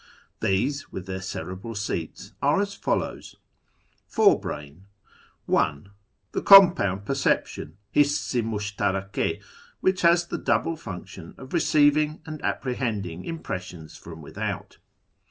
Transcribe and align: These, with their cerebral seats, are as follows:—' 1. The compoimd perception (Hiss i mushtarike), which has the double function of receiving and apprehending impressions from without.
These, 0.39 0.91
with 0.91 1.05
their 1.05 1.21
cerebral 1.21 1.75
seats, 1.75 2.33
are 2.41 2.59
as 2.59 2.73
follows:—' 2.73 3.35
1. 4.09 4.81
The 6.31 6.41
compoimd 6.41 7.05
perception 7.05 7.77
(Hiss 7.91 8.35
i 8.35 8.41
mushtarike), 8.41 9.43
which 9.79 10.01
has 10.01 10.25
the 10.25 10.39
double 10.39 10.75
function 10.75 11.35
of 11.37 11.53
receiving 11.53 12.23
and 12.25 12.41
apprehending 12.43 13.25
impressions 13.25 13.95
from 13.95 14.23
without. 14.23 14.79